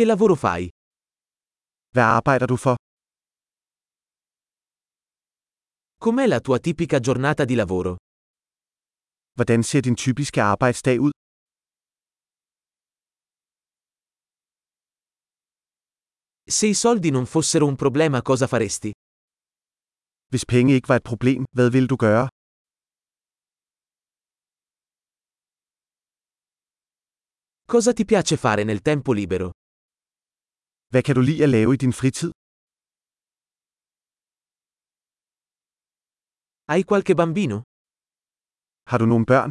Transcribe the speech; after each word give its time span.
Che 0.00 0.06
lavoro 0.06 0.34
fai? 0.34 0.68
Hvad 1.94 2.04
arbejder 2.18 2.46
du 2.46 2.56
for? 2.56 2.74
Com'è 6.04 6.26
la 6.26 6.40
tua 6.40 6.58
tipica 6.58 6.98
giornata 7.00 7.44
di 7.44 7.54
lavoro? 7.54 7.96
Hvordan 9.36 9.62
ser 9.62 9.80
din 9.80 9.96
typiske 9.96 10.42
arbejdsdag 10.42 11.00
ud? 11.00 11.12
Se 16.58 16.66
i 16.66 16.74
soldi 16.74 17.10
non 17.10 17.26
fossero 17.26 17.66
un 17.66 17.76
problema 17.76 18.20
cosa 18.22 18.46
faresti? 18.46 18.90
Hvis 20.30 20.44
penge 20.46 20.74
ikke 20.74 20.88
var 20.88 20.96
et 20.96 21.02
problem, 21.10 21.44
hvad 21.56 21.70
ville 21.70 21.88
du 21.88 21.96
gøre? 21.96 22.26
Cosa 27.72 27.92
ti 27.92 28.04
piace 28.04 28.36
fare 28.36 28.64
nel 28.64 28.80
tempo 28.82 29.12
libero? 29.12 29.50
Hvad 30.92 31.02
kan 31.06 31.14
du 31.18 31.22
lide 31.28 31.42
at 31.46 31.50
lave 31.56 31.70
i 31.76 31.78
din 31.84 31.92
fritid? 32.00 32.30
Hai 36.70 36.80
qualche 36.90 37.14
bambino? 37.20 37.56
Har 38.90 38.98
du 39.02 39.06
nogle 39.12 39.26
børn? 39.32 39.50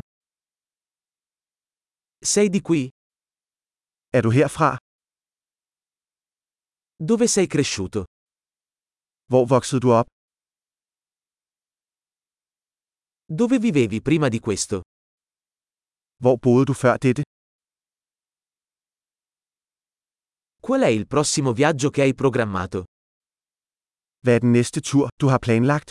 Sei 2.33 2.45
di 2.55 2.59
qui? 2.67 2.81
Er 4.17 4.21
du 4.25 4.29
herfra? 4.39 4.69
Dove 7.09 7.27
sei 7.35 7.45
cresciuto? 7.53 8.01
Hvor 9.31 9.43
voksede 9.53 9.81
du 9.85 9.89
op? 9.99 10.07
Dove 13.39 13.57
vivevi 13.65 13.99
prima 14.07 14.27
di 14.35 14.39
questo? 14.47 14.77
Hvor 16.23 16.35
boede 16.43 16.65
du 16.69 16.73
før 16.83 16.97
dette? 17.05 17.23
Qual 20.69 20.81
è 20.81 20.87
il 20.87 21.07
prossimo 21.07 21.51
viaggio 21.51 21.89
che 21.89 22.03
hai 22.03 22.13
programmato? 22.13 22.83
Hvad 24.19 24.35
er 24.35 24.39
den 24.39 24.51
næste 24.51 24.81
tur, 24.81 25.07
du 25.19 25.27
har 25.27 25.39
planlagt? 25.39 25.89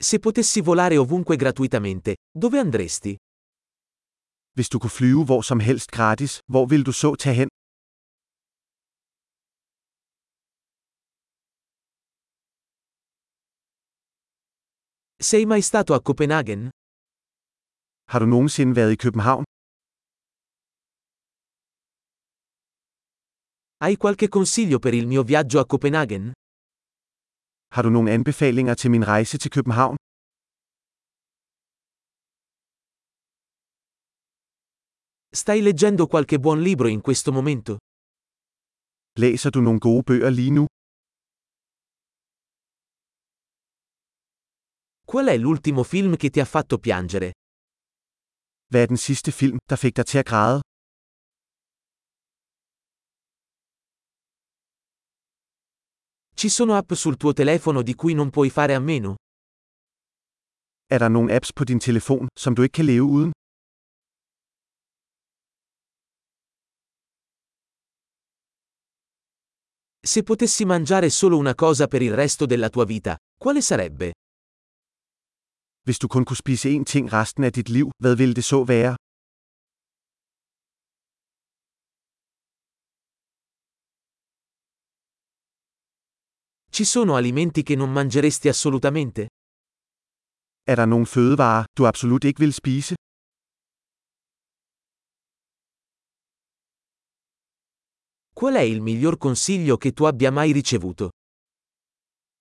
Se 0.00 0.18
potessi 0.18 0.60
volare 0.60 0.96
ovunque 0.96 1.36
gratuitamente, 1.36 2.14
dove 2.30 2.58
andresti? 2.58 3.16
Hvis 4.52 4.68
du 4.68 4.78
kunne 4.78 4.90
flyve 4.90 5.24
hvor 5.24 5.42
som 5.42 5.60
helst 5.60 5.90
gratis, 5.90 6.38
hvor 6.52 6.66
vil 6.66 6.86
du 6.86 6.92
så 6.92 7.14
tage 7.16 7.34
hen? 7.34 7.48
Sei 15.20 15.44
mai 15.44 15.62
stato 15.62 15.94
a 15.94 16.00
Copenaghen? 16.00 16.70
Har 18.12 18.18
du 18.18 18.26
nogensinde 18.26 18.72
været 18.76 18.92
i 18.92 18.98
København? 19.04 19.44
Hai 23.84 23.94
qualche 24.02 24.28
consiglio 24.36 24.78
per 24.84 24.92
il 25.00 25.06
mio 25.12 25.22
viaggio 25.32 25.58
a 25.60 25.66
Copenaghen? 25.72 26.24
Har 27.74 27.82
du 27.82 27.90
nogle 27.96 28.10
anbefalinger 28.16 28.74
til 28.74 28.90
min 28.94 29.04
rejse 29.12 29.38
til 29.42 29.50
København? 29.56 29.96
Stai 35.42 35.60
leggendo 35.68 36.04
qualche 36.12 36.38
buon 36.44 36.60
libro 36.68 36.86
in 36.96 37.00
questo 37.08 37.32
momento? 37.38 37.72
Læser 39.22 39.50
du 39.50 39.60
nogle 39.60 39.80
gode 39.80 40.02
bøger 40.08 40.30
lige 40.30 40.52
nu? 40.58 40.64
Qual 45.10 45.26
è 45.34 45.36
l'ultimo 45.44 45.82
film 45.94 46.12
che 46.20 46.28
ti 46.30 46.40
ha 46.40 46.48
fatto 46.56 46.78
piangere? 46.78 47.28
Hvad 48.72 48.82
er 48.82 48.86
den 48.86 48.96
sidste 48.96 49.32
film, 49.32 49.58
der 49.70 49.76
fik 49.76 49.96
dig 49.96 50.06
til 50.06 50.18
at 50.18 50.26
græde? 50.26 50.60
Ci 56.38 56.48
sono 56.48 56.72
app 56.80 56.92
sul 57.02 57.16
tuo 57.16 57.32
telefono 57.32 57.82
di 57.82 57.94
cui 57.94 58.14
non 58.14 58.30
puoi 58.30 58.50
fare 58.50 58.74
a 58.74 58.82
meno? 58.90 59.10
Er 60.94 60.98
der 60.98 61.08
nogle 61.08 61.34
apps 61.36 61.52
på 61.52 61.64
din 61.64 61.80
telefon, 61.80 62.28
som 62.38 62.54
du 62.54 62.62
ikke 62.62 62.72
kan 62.72 62.84
leve 62.84 63.02
uden? 63.16 63.32
Se 70.12 70.22
potessi 70.22 70.64
mangiare 70.64 71.10
solo 71.10 71.36
una 71.36 71.54
cosa 71.54 71.86
per 71.86 72.02
il 72.02 72.14
resto 72.14 72.46
della 72.46 72.68
tua 72.68 72.84
vita, 72.84 73.16
quale 73.38 73.60
sarebbe? 73.60 74.12
Hvis 75.86 75.98
du 75.98 76.08
kun 76.08 76.24
kunne 76.24 76.42
spise 76.44 76.68
én 76.76 76.84
ting 76.84 77.12
resten 77.12 77.44
af 77.44 77.52
dit 77.52 77.68
liv, 77.68 77.86
hvad 78.02 78.16
ville 78.16 78.34
det 78.34 78.44
så 78.44 78.64
være? 78.64 78.94
Ci 86.76 86.84
sono 86.84 87.12
alimenti 87.16 87.62
che 87.62 87.74
non 87.76 87.92
mangeresti 87.92 88.48
assolutamente? 88.48 89.22
Er 90.66 90.76
der 90.80 90.86
nogle 90.86 91.06
fødevarer, 91.06 91.64
du 91.78 91.86
absolut 91.86 92.24
ikke 92.24 92.40
vil 92.44 92.52
spise? 92.52 92.94
Qual 98.38 98.54
è 98.54 98.64
il 98.74 98.80
miglior 98.88 99.16
consiglio 99.26 99.76
che 99.82 99.90
tu 99.92 100.04
abbia 100.04 100.30
mai 100.30 100.52
ricevuto? 100.52 101.06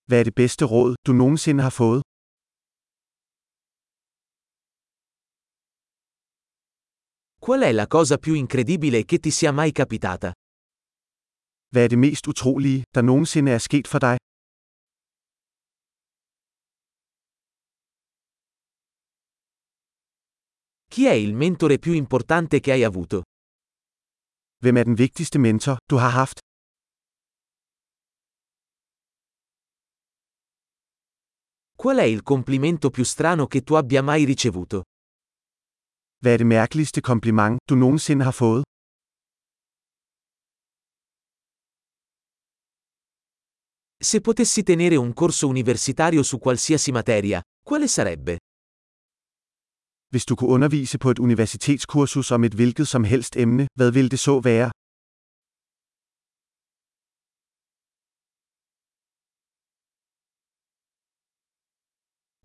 Hvad 0.07 0.19
er 0.19 0.23
det 0.23 0.35
bedste 0.35 0.65
råd, 0.65 0.95
du 1.07 1.11
nogensinde 1.13 1.63
har 1.63 1.69
fået? 1.81 2.01
Qual 7.43 7.61
è 7.61 7.71
la 7.71 7.87
cosa 7.87 8.19
più 8.19 8.35
incredibile 8.35 9.03
che 9.03 9.17
ti 9.17 9.31
sia 9.31 9.51
mai 9.51 9.71
capitata? 9.71 10.31
Hvad 11.71 11.83
er 11.83 11.87
det 11.89 11.97
mest 11.97 12.27
utrolige, 12.27 12.83
der 12.93 13.01
nogensinde 13.01 13.51
er 13.51 13.59
sket 13.59 13.87
for 13.87 13.99
dig? 13.99 14.17
Chi 20.87 21.05
è 21.07 21.13
il 21.13 21.33
mentore 21.33 21.79
più 21.79 21.93
importante 21.93 22.59
che 22.59 22.73
hai 22.73 22.83
avuto? 22.83 23.23
Hvem 24.59 24.77
er 24.77 24.83
den 24.83 24.93
vigtigste 24.93 25.39
mentor, 25.39 25.77
du 25.87 25.97
har 25.97 26.11
haft? 26.11 26.37
Qual 31.75 31.97
è 31.97 32.03
il 32.03 32.21
complimento 32.21 32.91
più 32.91 33.03
strano 33.03 33.47
che 33.47 33.61
tu 33.63 33.73
abbia 33.73 34.03
mai 34.03 34.25
ricevuto? 34.25 34.83
Hvad 36.23 36.33
er 36.33 36.37
det 36.37 36.47
mærkeligste 36.47 37.01
kompliment, 37.01 37.59
du 37.69 37.75
nogensinde 37.75 38.23
har 38.25 38.31
fået? 38.31 38.63
Se 44.09 44.17
potessi 44.27 44.61
tenere 44.63 44.97
un 44.99 45.13
corso 45.13 45.47
universitario 45.47 46.23
su 46.23 46.37
qualsiasi 46.45 46.91
materia, 46.91 47.41
quale 47.69 47.87
sarebbe? 47.87 48.37
Hvis 50.11 50.25
du 50.25 50.35
kunne 50.35 50.49
undervise 50.55 50.97
på 50.99 51.09
et 51.09 51.19
universitetskursus 51.19 52.31
om 52.31 52.43
et 52.43 52.53
hvilket 52.53 52.87
som 52.87 53.03
helst 53.03 53.35
emne, 53.37 53.67
hvad 53.77 53.91
ville 53.91 54.09
det 54.09 54.19
så 54.19 54.39
være? 54.39 54.71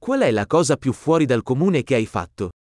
Qual 0.04 0.20
è 0.22 0.30
la 0.30 0.46
cosa 0.46 0.76
più 0.76 0.92
fuori 0.92 1.26
dal 1.26 1.42
comune 1.42 1.82
che 1.82 1.94
hai 1.94 2.06
fatto? 2.06 2.55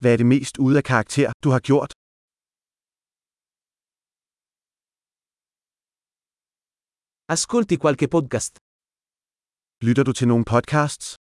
Hvad 0.00 0.12
er 0.12 0.16
det 0.16 0.26
mest 0.26 0.54
ude 0.58 0.76
af 0.80 0.84
karakter, 0.84 1.32
du 1.44 1.48
har 1.54 1.60
gjort? 1.68 1.90
Ascolti 7.34 7.76
qualche 7.82 8.08
podcast? 8.08 8.52
Lytter 9.86 10.04
du 10.08 10.12
til 10.12 10.28
nogle 10.28 10.44
podcasts? 10.44 11.17